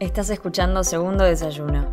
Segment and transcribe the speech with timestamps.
[0.00, 1.86] Estás escuchando Segundo Desayuno,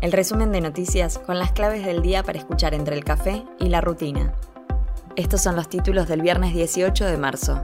[0.00, 3.68] el resumen de noticias con las claves del día para escuchar entre el café y
[3.70, 4.32] la rutina.
[5.16, 7.60] Estos son los títulos del viernes 18 de marzo.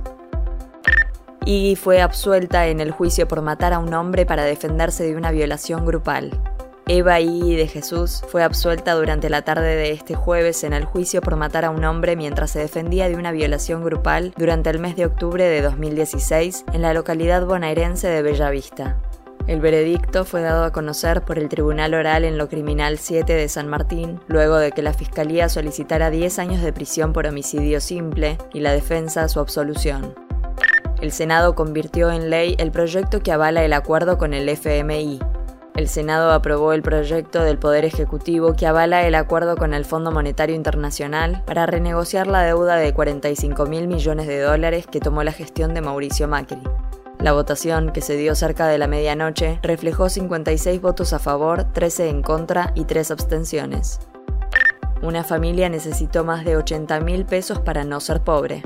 [1.44, 5.30] Iggy fue absuelta en el juicio por matar a un hombre para defenderse de una
[5.30, 6.32] violación grupal.
[6.88, 11.20] Eva Iggy de Jesús fue absuelta durante la tarde de este jueves en el juicio
[11.20, 14.96] por matar a un hombre mientras se defendía de una violación grupal durante el mes
[14.96, 18.96] de octubre de 2016 en la localidad bonaerense de Bellavista.
[19.46, 23.48] El veredicto fue dado a conocer por el Tribunal Oral en lo Criminal 7 de
[23.48, 28.38] San Martín, luego de que la Fiscalía solicitara 10 años de prisión por homicidio simple
[28.52, 30.14] y la defensa su absolución.
[31.00, 35.20] El Senado convirtió en ley el proyecto que avala el acuerdo con el FMI.
[35.76, 40.10] El Senado aprobó el proyecto del Poder Ejecutivo que avala el acuerdo con el Fondo
[40.10, 45.32] Monetario Internacional para renegociar la deuda de 45 mil millones de dólares que tomó la
[45.32, 46.62] gestión de Mauricio Macri.
[47.18, 52.08] La votación, que se dio cerca de la medianoche, reflejó 56 votos a favor, 13
[52.08, 54.00] en contra y 3 abstenciones.
[55.02, 58.62] Una familia necesitó más de 80 mil pesos para no ser pobre.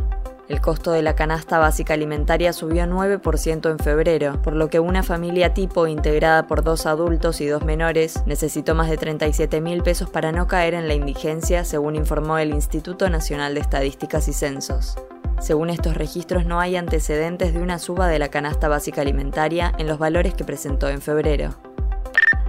[0.49, 5.05] El costo de la canasta básica alimentaria subió 9% en febrero, por lo que una
[5.05, 10.11] familia tipo integrada por dos adultos y dos menores necesitó más de 37 mil pesos
[10.11, 14.97] para no caer en la indigencia, según informó el Instituto Nacional de Estadísticas y Censos.
[15.41, 19.87] Según estos registros, no hay antecedentes de una suba de la canasta básica alimentaria en
[19.87, 21.55] los valores que presentó en febrero.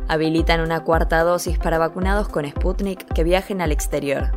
[0.10, 4.32] Habilitan una cuarta dosis para vacunados con Sputnik que viajen al exterior.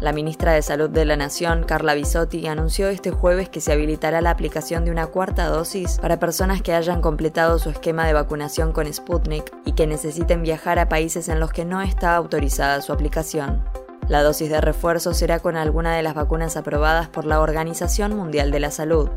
[0.00, 4.20] La ministra de Salud de la Nación, Carla Bisotti, anunció este jueves que se habilitará
[4.20, 8.72] la aplicación de una cuarta dosis para personas que hayan completado su esquema de vacunación
[8.72, 12.92] con Sputnik y que necesiten viajar a países en los que no está autorizada su
[12.92, 13.62] aplicación.
[14.08, 18.50] La dosis de refuerzo será con alguna de las vacunas aprobadas por la Organización Mundial
[18.50, 19.08] de la Salud.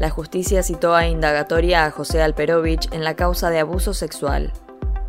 [0.00, 4.52] La justicia citó a indagatoria a José Alperovich en la causa de abuso sexual.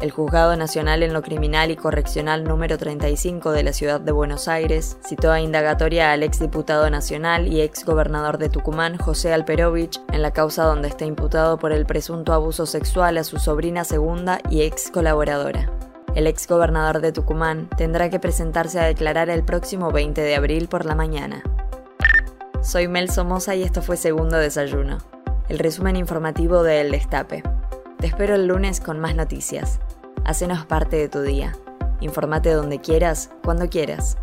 [0.02, 4.49] El Juzgado Nacional en lo Criminal y Correccional número 35 de la Ciudad de Buenos
[4.49, 10.32] Aires citó a indagatoria al exdiputado nacional y exgobernador de Tucumán, José Alperovich, en la
[10.32, 14.92] causa donde está imputado por el presunto abuso sexual a su sobrina segunda y ex
[14.92, 15.71] colaboradora.
[16.16, 20.68] El ex gobernador de Tucumán tendrá que presentarse a declarar el próximo 20 de abril
[20.68, 21.42] por la mañana.
[22.62, 25.00] Soy Mel Somoza y esto fue Segundo Desayuno,
[25.50, 27.42] el resumen informativo de El Destape.
[27.98, 29.80] Te espero el lunes con más noticias.
[30.24, 31.54] Hacenos parte de tu día.
[32.00, 34.18] Informate donde quieras, cuando quieras.